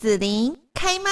[0.00, 1.10] 子琳开麦。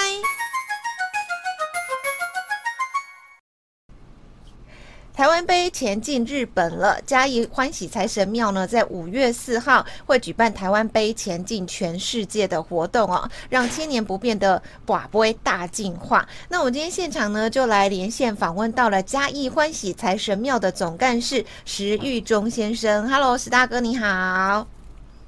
[5.13, 16.27] 台湾杯前进日本了，嘉义欢喜财神庙呢，在五月四号会举办台湾杯前进全世界的活动哦，让千年不变的寡杯大进化。
[16.49, 23.07] 那我今天现场呢，就来连线访问到了嘉义欢喜财神庙的总干事石玉忠先生。
[23.07, 24.67] Hello，石大哥你好。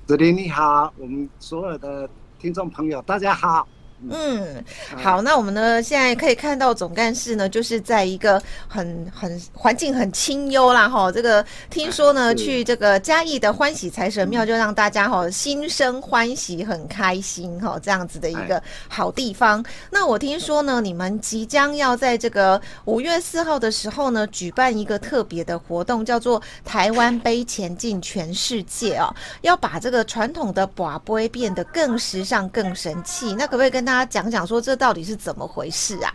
[0.07, 2.09] 子林你好，我们所有的。
[2.41, 3.69] 听众朋友，大家好。
[4.09, 4.65] 嗯，
[4.97, 11.13] 好，那我们呢，现在可以看到总干事呢，就是在一个很很环境很清幽啦哈。
[11.13, 19.63] 这个听说呢，去这个嘉义的欢喜财神庙，就让大家哈心生欢喜，很开心哈，这样子的一个好地方。
[19.91, 33.35] 那我听说呢，你们即将要在这个五月四号的时候呢，举办一个特别的活动，叫做台湾杯前进全世界哦，要把这个传统的把杯变得更时尚、更神气。
[33.35, 36.15] 那可不可以跟大家讲讲说这到底是怎么回事啊？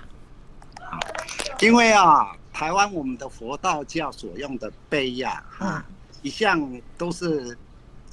[1.59, 5.85] 因为啊，台湾我们的佛道教所用的杯呀，啊，
[6.21, 7.57] 一向都是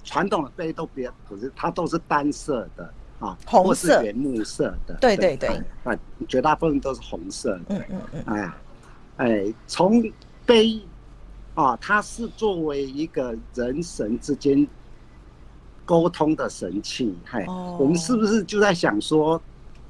[0.02, 4.94] 传统的杯都别不是，它都是单色的啊，红色、或是原木色的。
[5.00, 5.48] 对对对，
[5.84, 7.62] 啊，绝大部分都是红色的。
[7.68, 8.24] 嗯嗯嗯。
[8.26, 8.52] 哎，
[9.18, 10.02] 哎，从
[10.44, 10.82] 杯
[11.54, 14.66] 啊，它是作为一个人神之间
[15.84, 17.16] 沟通的神器。
[17.24, 17.46] 嗨，
[17.78, 19.40] 我们是不是就在想说？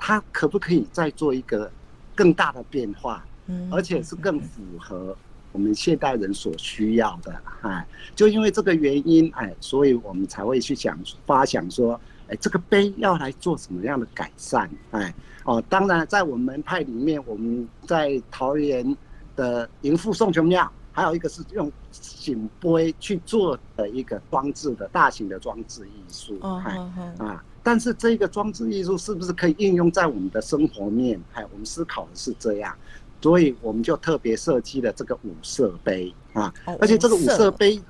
[0.05, 1.70] 它可不可以再做一个
[2.12, 3.25] 更大的变化，
[3.70, 5.17] 而且是更符合
[5.53, 7.33] 我们现代人所需要的？
[7.61, 7.86] 哎，
[8.17, 14.69] 就因为这个原因，哎，所以我们才会去想发想说，哎，这个碑要来做什么样的改善？
[14.91, 15.14] 哎，
[15.45, 18.97] 哦，当然，在我们门派里面，我们在桃园
[19.36, 26.77] 的迎富送穷庙，还有一个是用醒杯去做的一个装置的大型的装置艺术，哎，
[27.19, 27.45] 啊。
[27.65, 31.21] 但是这个装置艺术是不是可以应用在我们的生活面？
[31.33, 32.75] 哎，我们思考的是这样，
[33.21, 37.81] 所以我们就特别设计了这个五色杯啊，而且这个五色杯，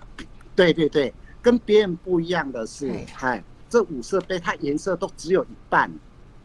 [0.54, 5.90] 对对对，跟别人不一样的是，哎，这五色杯它颜色都只有一半，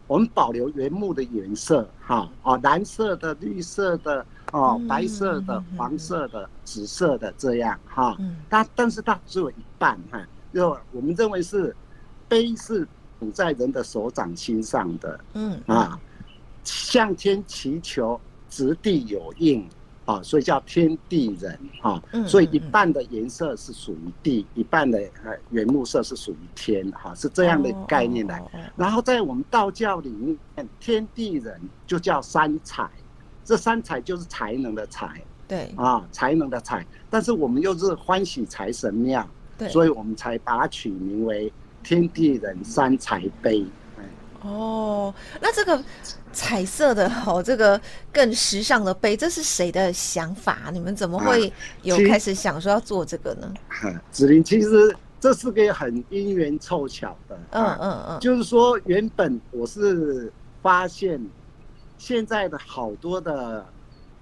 [0.07, 8.18] 我们保留原木的颜色，哈，哦，蓝色的、绿色的、哦，白色的、黄色的、紫色的这样，哈，
[8.50, 11.75] 它但是它只有一半，哈，就我们认为是
[12.30, 12.88] 杯是。
[13.19, 16.00] 捧在人的手掌心上的，嗯啊，
[16.63, 18.19] 向天祈求，
[18.50, 19.67] 掷地有应
[20.05, 28.41] 啊，所以叫天地人啊，所以一半的颜色是属于地，一半的呃原木色是属于天，哈，是这样的概念来。
[28.75, 30.38] 然后在我们道教里面，
[30.79, 32.89] 天地人就叫三才，
[33.44, 36.85] 这三才就是才能的才，对啊，才能的才。
[37.09, 39.27] 但是我们又是欢喜财神庙，
[39.57, 41.51] 对，所以我们才把它取名为。
[41.88, 43.66] 天地人三才杯，
[44.42, 45.81] 哦，那这个
[46.34, 47.80] 彩色的哦，这个
[48.12, 50.70] 更时尚的杯，这是谁的想法？
[50.74, 51.52] 你们怎么会
[51.84, 53.53] 有开始想说要做这个呢？
[54.12, 60.30] 子林，其实这是个很因缘凑巧的，嗯嗯嗯，就是说原本我是
[60.62, 61.25] 发现
[61.98, 63.66] 现在的好多的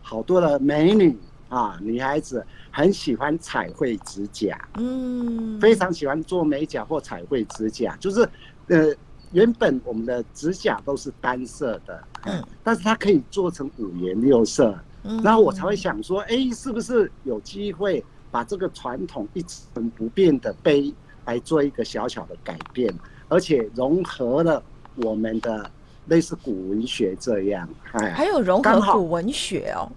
[0.04, 1.18] 好多的美女
[1.50, 2.46] 啊，女孩子。
[2.76, 8.28] 很喜欢彩绘指甲，嗯，非常喜欢做美甲或彩绘指甲，就是，
[8.68, 8.94] 呃，
[9.32, 19.42] 原本我们的指甲都是单色的，嗯，但是它可以做成五颜六色，嗯，然后我才会想说，哎，是不是有机会把这个传统一
[19.74, 20.94] 成不变的杯
[21.24, 22.94] 来做一个小小的改变，
[23.30, 24.62] 而且融合了
[24.96, 25.72] 我们的
[26.08, 29.90] 类似古文学这样，哎，还有融合古文学哦。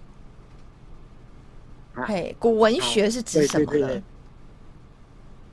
[2.06, 4.02] 嘿，古文学是指什么呢？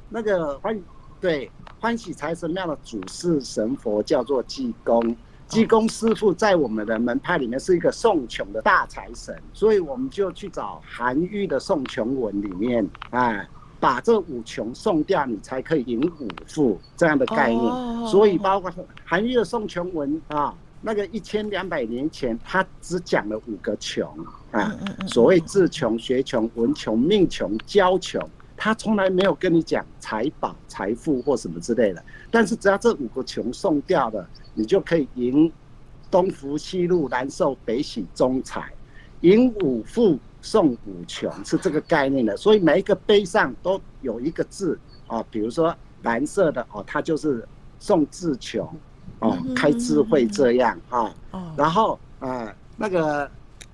[0.10, 0.80] 那个欢
[1.20, 5.16] 对欢喜财神庙的主事神佛叫做济公，
[5.48, 13.48] 济公师傅在我们的门派里面是一个送穷的大财神，所以我们就去找韩愈的送穷文里面，哎，
[13.80, 18.08] 把这五穷送掉，你才可以迎五富这样的概念。
[18.08, 18.72] 所以包括
[19.04, 20.56] 韩愈的送穷文啊。
[20.88, 24.08] 那个一千两百年前，他只讲了五个穷
[24.52, 28.22] 啊，所谓智穷、学穷、文穷、命穷、交穷，
[28.56, 32.06] 他从来没有跟你讲财宝、财富或什么之类的。
[32.30, 35.52] 但是只要这五个穷送掉了，你就可以迎
[36.12, 38.72] 东福、西禄、南寿、北喜、中财，
[39.22, 42.38] 迎五富、送五穷，是这个概念的。
[42.38, 47.44] 所以每一个碑上都有一个字啊，比如说蓝色的哦，它就是
[47.80, 48.72] 送智穷。
[49.20, 51.16] 哦，开智慧这样啊，
[51.58, 53.30] 然后呃，那个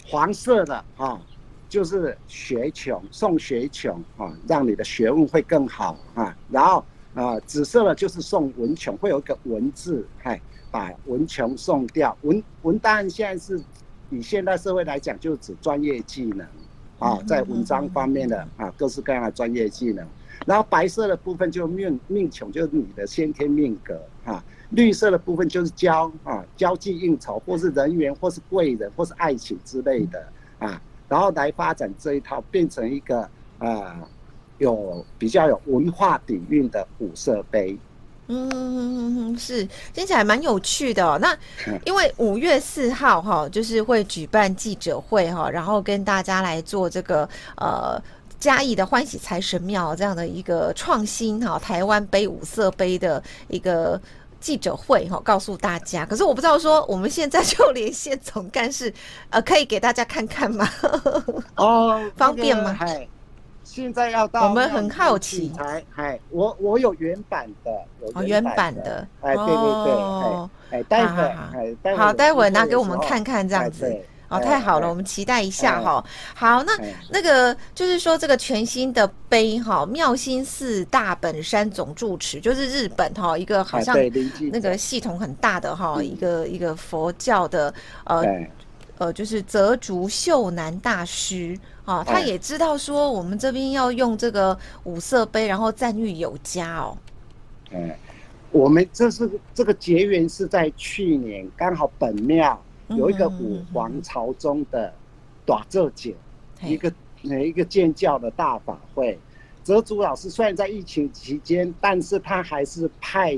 [0.06, 1.20] 黄色的啊，
[1.68, 6.36] 就是学穷，送学穷啊，让你的学问会更好啊。
[6.50, 6.84] 然后
[7.14, 10.40] 呃，紫色的就是送文穷，会有一个文字，嗨，
[10.70, 12.16] 把文穷送掉。
[12.22, 13.62] 文文当然现在是
[14.10, 16.48] 以现代社会来讲，就是指专业技能
[17.00, 20.08] 啊，在文章方面的啊各式各样的专业技能。
[20.46, 24.44] 然后白色的部分就命命穷，就是你的先天命格啊。
[24.72, 30.28] 绿色的部分就是交啊，交际应酬，或是人缘，或是贵人，或是爱情之类的
[30.60, 30.82] 啊。
[31.08, 33.30] 然后来发展这一套，变成一个
[33.60, 34.00] 啊，
[34.58, 37.78] 有比较有文化底蕴的五色杯。
[38.28, 41.20] 嗯，是听起来蛮有趣的哦。
[41.22, 41.38] 那
[41.86, 47.28] 因为五月四号哈，就是会举办记者会哈，然后跟大家来做这个
[47.58, 48.02] 呃。
[48.40, 54.02] 嘉义的欢喜财神庙这样的一个创新哈，台湾杯五色杯的一个
[54.42, 56.06] 记者会哈，告诉大家。
[56.06, 58.94] 可是我不知道说，我们现在就连线总干事，
[59.30, 60.68] 呃，可以给大家看看吗？
[61.56, 62.76] 哦，方便吗？
[62.82, 63.08] 哎，
[63.64, 65.50] 现在要到我们很好奇。
[65.52, 67.72] 才哎，我我有原版的，
[68.16, 69.08] 有原版的。
[69.22, 74.04] 哎，对对对，哎，待会哎，待会好，待会拿给我们看看这样子。
[74.32, 76.04] 哦，太好了，我们期待一下哈。
[76.34, 76.72] 好，那
[77.10, 83.98] 那个就是说，这个全新的碑哈，妙心寺大本山总住持，就是日本哈一个好像
[84.54, 87.74] 那个系统很大的哈一个一个佛教的
[88.06, 88.24] 呃
[88.98, 96.98] 呃，就是泽竹秀男大师啊，他也知道说我们这边要用这个五色碑，然后赞誉有加哦。
[97.72, 97.92] 嗯，
[98.52, 102.58] 我们这是这个结缘是在去年，刚好本庙。
[102.96, 104.94] 有一个五皇朝中的
[105.46, 106.16] 大做节，
[106.62, 106.92] 一个
[107.22, 109.18] 一个建教的大法会。
[109.64, 113.38] 泽祖老师虽然在疫情期间，但是他还是派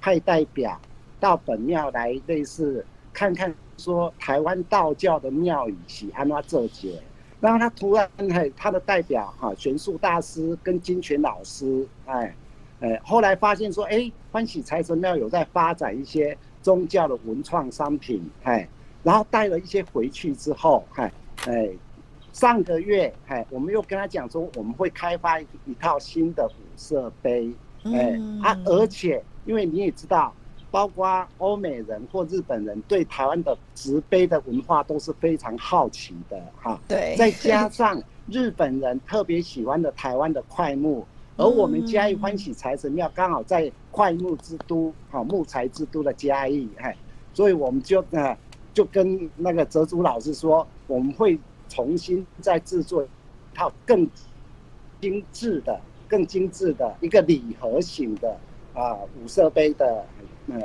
[0.00, 0.80] 派代表
[1.20, 7.00] 到本庙来，类似看看说台湾道教的庙宇喜安怎做节。
[7.40, 12.34] 然后他突然嘿，他的代表哈玄素大师跟金泉老师，哎
[12.80, 16.36] 哎，后来发现说，哎，欢喜财神庙有在发展一些。
[16.64, 18.66] 宗教的文创商品，哎，
[19.02, 21.12] 然后带了一些回去之后，哎，
[21.46, 21.68] 哎，
[22.32, 27.52] 上个月，哎，我们又跟他讲说，我们会开发一套新的五色杯，
[27.84, 30.32] 哎，啊，而且因为你也知道，
[30.70, 41.06] 包括欧美人或日本人对台湾的植杯的文化都是非常好奇的，哈，对，再加上日本人特别喜欢的台湾的快木。
[41.36, 46.96] 而我们嘉义欢喜财神庙刚好在快木之都，好木材之都的嘉义，哎，
[47.32, 48.36] 所以我们就呃
[48.72, 51.36] 就跟那个哲洙老师说，我们会
[51.68, 53.08] 重新再制作一
[53.52, 54.08] 套更
[55.00, 58.36] 精致的、更精致的一个礼盒型的
[58.72, 60.06] 啊五色杯的，
[60.46, 60.60] 呃，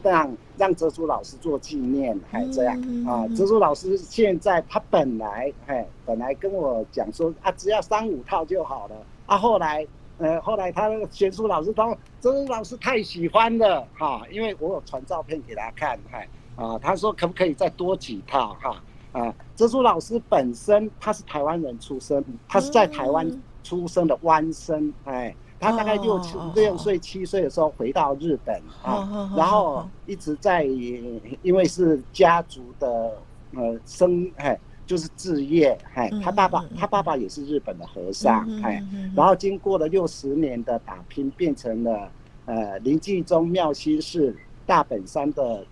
[0.00, 3.26] 让让哲洙老师做纪念，还这样啊。
[3.34, 8.94] 哲洙老师现在他本来哎本来跟我讲说啊，只要三五套就好了
[9.26, 9.84] 啊，后来。
[10.18, 18.82] 呃，后来他那个玄书老师他说，这老师太喜欢了哈，因为我有传照片给他看，嗨啊，他说可不可以再多几套哈
[19.12, 19.34] 啊？
[19.56, 23.28] 哲书老师本身他是台湾人出生，他是在台湾
[23.64, 30.62] 出生的湾生，哎，他大概六七六岁七岁的时候回到日本啊，然后一直在，
[31.42, 33.16] 因为是家族的
[33.56, 34.58] 呃生哎。
[34.86, 38.82] 就是置业，哎，他爸爸，他爸爸也是日本的和尚，哎，
[39.16, 42.12] 然后经过了六十年的打拼，变成了
[42.44, 44.36] 呃临济宗妙心寺
[44.66, 45.64] 大本山的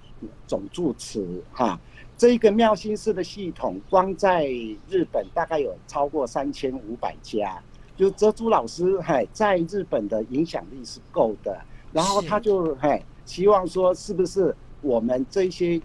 [0.46, 1.78] 总住持，哈，
[2.16, 4.46] 这一个妙心寺的系统，光在
[4.88, 7.62] 日本大概有超过三千五百家，
[7.94, 11.60] 就泽珠老师，嗨，在日本的影响力是够的，
[11.92, 15.78] 然后他就嗨，希望说是不是我们这些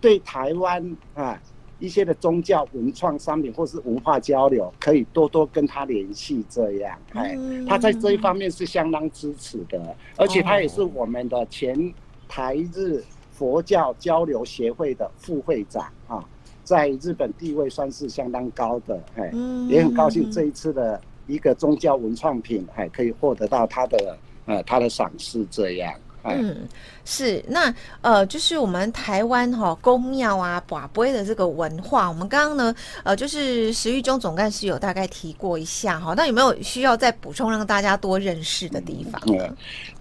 [0.00, 1.38] 对台湾啊。
[1.82, 7.36] 一些的宗教文创商品或是文化交流，可以多多跟他联系，这样，哎，
[7.68, 11.92] 他在这一方面是相当支持的，而且他也是我们的前
[12.28, 16.24] 台日佛教交流协会的副会长啊，
[16.62, 19.32] 在日本地位算是相当高的，哎，
[19.68, 25.92] 也很高兴这一次的一个宗教文创品哎可以获得到他的呃他的赏识，这样。
[26.24, 26.68] 嗯，
[27.04, 39.20] 是那呃，就是我们台湾哈公庙啊、跋杯的这个文化，我们刚刚呢呃，就是石玉忠总干事有大概提过一下哈，那有没有需要再补充让大家多认识的地方？
[39.26, 39.56] 嗯，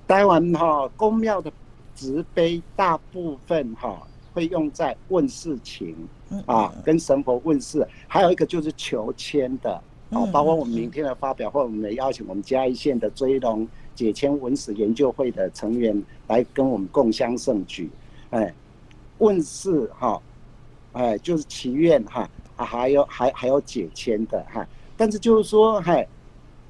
[0.07, 1.51] 台湾哈公庙的
[1.95, 4.01] 掷杯大部分哈
[4.33, 5.95] 会用在问事情
[6.45, 13.67] 啊，跟神佛问事，还有一个就是求签的哦，包括我们明天的发表会，我们的邀请我们嘉义县的追龙。
[14.01, 17.87] 解签文史研究会的成员来跟我们共襄盛举，
[18.31, 18.51] 哎，
[19.19, 20.19] 问事哈，
[20.93, 24.67] 哎，就是祈愿哈，还有还还有解签的哈，
[24.97, 26.07] 但是就是说，哎，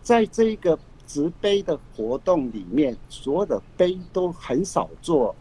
[0.01, 5.33] 在这个掷杯的活动里面，所有的碑都很少做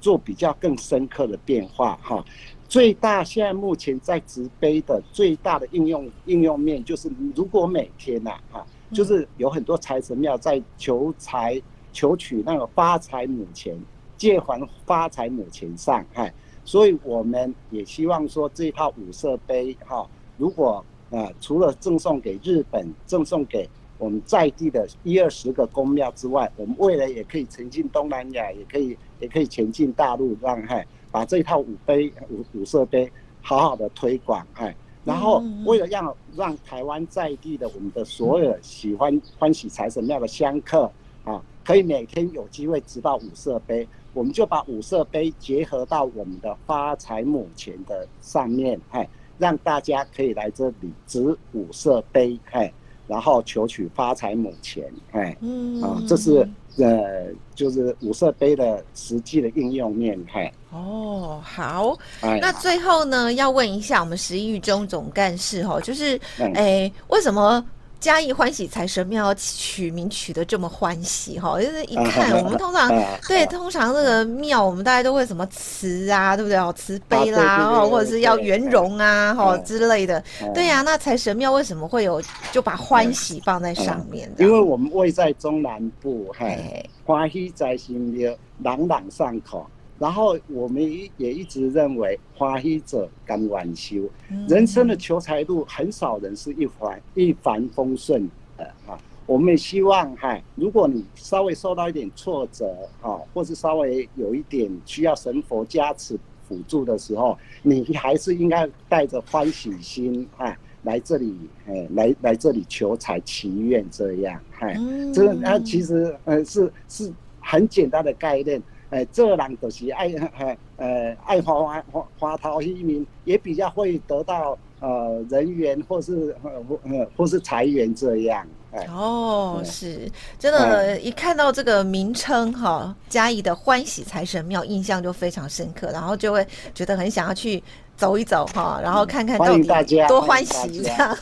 [0.00, 2.24] 做比较更深刻的变化哈。
[2.68, 11.60] 最大现在目前在植碑的最大的应用应用面就是，如果每天呐哈，就是有很多财神庙在求财
[11.92, 13.78] 求取那个发财母钱，
[14.16, 16.32] 借还发财母钱上，哎，
[16.64, 23.68] 所以我们也希望说这一套五色杯哈，如果啊除了赠送给日本，赠送给
[23.98, 30.86] 我们在地的一二十个宫庙之外，我们未来也可以前进东南亚，也可以也可以前进大陆，让嗨。
[31.12, 33.10] 把这一套五杯五五色杯
[33.42, 34.72] 好好的推广，哎，
[35.04, 40.90] 然后为了让让台湾在地的我们的所有喜欢欢喜财神庙的香客
[41.24, 52.72] 啊，可以每天有机会植到五色杯，我们就把五色杯结合到我们的发财母钱的上面，哎，让大家可以来这里值五色杯，哎，
[53.10, 55.36] 然后求取发财母钱，哎，
[55.82, 56.48] 啊，这是。
[56.76, 60.50] 呃，就是五色杯的实际的应用面，嘿。
[60.70, 61.98] 哦，好。
[62.22, 67.62] 那最后呢，要问一下我们石玉中总干事哈，就是，哎、欸，为什么？
[68.00, 72.90] 嘉义欢喜财神庙取名取得这么欢喜哈，就是一看我们通常
[73.28, 76.72] 对通常这个庙我们大家都会什么慈啊，对不对哦？
[76.74, 80.22] 慈悲啦，或者是要圆融啊，哈之类的。
[80.54, 84.32] 对呀，那财神庙为什么会有就把欢喜放在上面？
[84.38, 89.66] 因为我们位在中南部，嘿，欢喜财神庙朗朗上口。
[90.00, 90.82] 然后我们
[91.18, 94.08] 也一直认为，欢喜者甘晚修。
[94.48, 98.26] 人生的求财路很少人是一帆一帆风顺
[98.56, 98.98] 的哈。
[99.26, 114.66] 我们也希望哈，如果你稍微受到一点挫折哈，或是稍微有一点需要神佛加持辅助的时候，你还是应该带着欢喜心哈来这里，哎，来来这里求财祈愿这样，哈，
[115.12, 118.62] 这个它其实呃是是很简单的概念。
[118.90, 120.12] 哎，这人就是爱，
[120.76, 128.44] 呃，爱花花花桃一名，也比较会得到呃人缘，或是呃或是财源这样。
[128.88, 137.62] 哦，是，真的，一看到这个名称哈，嘉义的欢喜财神庙，印象就非常深刻，然后就会觉得很想要去
[137.96, 141.16] 走一走哈，然后看看到底多欢喜这样。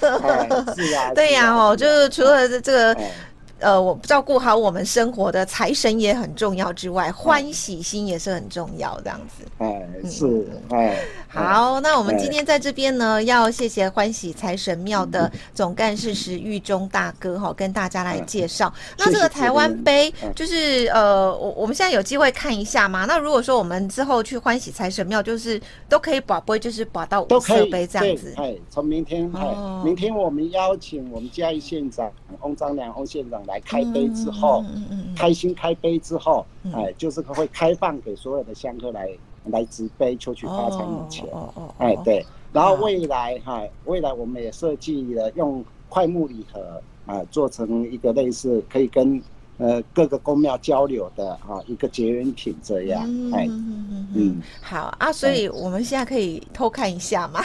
[1.14, 2.96] 对呀，哦，就是除了这这个。
[3.60, 9.44] 呃，我照顾好我们生活的财神也很重要之外，欢喜心也是很重要，这样子。
[9.58, 10.96] 哎，是，哎，
[11.26, 18.72] 好，那我们今天在这边呢，要谢谢欢喜财神庙的总干事石玉忠大哥哈，跟大家来介绍。
[18.96, 23.06] 那这个台湾杯，就是呃，我我们现在有机会看一下嘛？
[23.06, 28.32] 那如果说我们之后去欢喜财神庙，就是都可以把杯，就是把到五色杯这样子。
[28.36, 32.08] 哎，从明天，哎，明天我们邀请我们嘉义县长
[32.42, 33.42] 翁章梁翁县长。
[33.48, 34.64] 来开杯之后，
[35.16, 39.08] 开心开杯之后，哎，就是会开放给所有的香客来
[39.46, 41.26] 来执杯求取发财的钱。
[41.78, 42.24] 哎，对。
[42.52, 49.20] 然后未来哈，未来我们也设计了用快木礼盒啊，做成一个类似可以跟
[49.58, 53.02] 呃各个宫庙交流的啊一个结缘品这样。
[53.32, 53.46] 哎，
[54.14, 57.44] 嗯，好啊，所以我们现在可以偷看一下吗？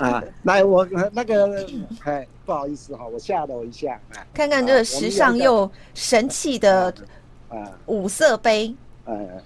[0.00, 1.66] 啊，来我那个
[2.04, 2.26] 哎。
[2.46, 4.00] 不好意思哈，我吓了我一下。
[4.32, 6.94] 看看这个时尚又神气的
[7.48, 8.72] 啊五色杯，
[9.04, 9.42] 呃，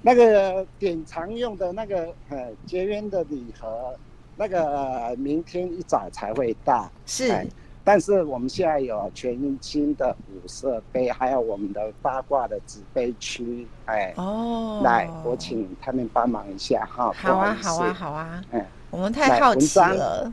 [0.00, 3.96] 那个典藏用的那个呃结缘的礼盒，
[4.36, 6.88] 那个明天一早才会到。
[7.04, 7.44] 是，
[7.88, 13.66] 但是我们现在有全新的五色杯，还有我们的八卦的纸杯区。
[13.86, 17.10] 哎，哦，来，我请他们帮忙一下哈。
[17.14, 18.44] 好啊，好啊，好啊。
[18.50, 20.30] 嗯，我们太好奇了。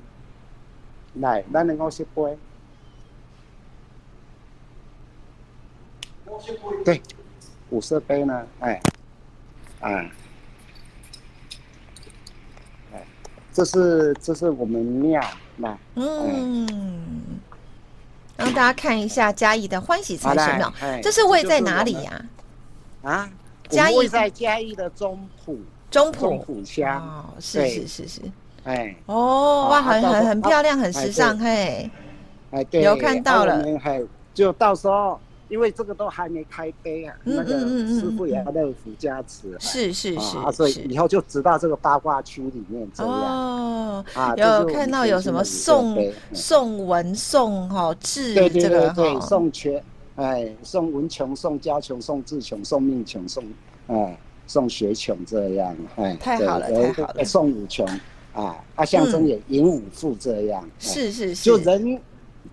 [1.14, 2.38] 来，咱的五色杯。
[6.84, 7.02] 对，
[7.70, 8.46] 五色杯呢？
[8.60, 8.82] 哎，
[9.80, 10.12] 啊，
[12.92, 13.08] 哎，
[13.54, 15.24] 这是这是我们庙
[15.60, 17.35] 来，嗯，
[18.38, 22.26] 让大家看一下嘉义的欢喜财神庙，这是位在哪里呀？
[23.04, 23.30] 啊，
[23.70, 24.08] 嘉义？
[24.08, 25.58] 在嘉义的中埔，
[25.90, 26.28] 中埔。
[26.28, 28.22] 中埔乡，是是是是。
[28.66, 28.96] 哎。
[29.06, 31.90] 哦，哇，很很很漂亮，很时尚，嘿，
[32.52, 33.64] 哎，对，有看到了，
[34.34, 43.14] 就到时候，因为这个都还没开杯啊，那个师傅也要乐福加持，是是是，啊所以以后就知道这个八卦区里面这样。
[43.14, 44.06] 哦，
[44.38, 45.98] 有看到有什么宋
[46.34, 49.84] 宋文宋哈志这个对宋缺，
[50.16, 53.44] 哎，宋文穷，宋家穷，宋志穷，宋命穷，宋
[53.88, 57.88] 哎宋学穷这样，哎，太好了，太好了，送武穷。
[58.34, 61.98] 啊，它象征也寅午富这样，是是是，就人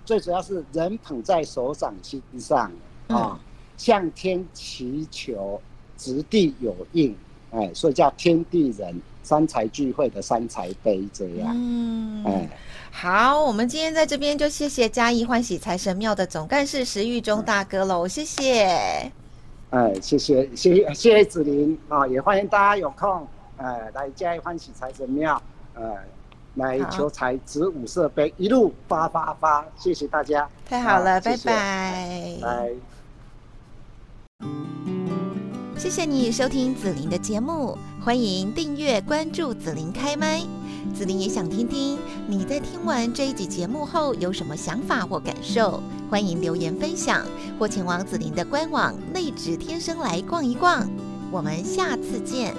[0.05, 2.71] 最主要是人捧在手掌心上
[3.09, 3.39] 啊，
[3.77, 5.61] 向天祈求
[5.97, 7.15] 掷地有应，
[7.51, 11.55] 哎，所以叫天地人三才聚会的三才杯这样。
[11.55, 12.49] 嗯，哎，
[12.91, 19.13] 好，我们今天在这边就谢谢嘉义欢喜财神庙的总干事石玉忠大哥喽，谢谢。
[19.71, 25.41] 哎，谢谢，谢谢，谢谢子林啊，也欢迎大家有空，哎，来嘉义欢喜财神庙，
[25.75, 25.95] 呃，
[26.55, 30.49] 来求财值五色杯，一路发发发，谢谢大家。
[30.67, 32.39] 太好了，拜拜。
[32.43, 32.71] 拜。
[35.79, 40.41] 谢谢你收听紫琳的节目，欢迎订阅关注紫琳开麦。
[40.95, 47.25] 紫琳也想听听你在听完这一集节目后有什么想法或感受，欢迎留言分享
[47.59, 50.89] 或前往紫琳的官网内指天生来逛一逛。
[51.31, 52.55] 我们下次见。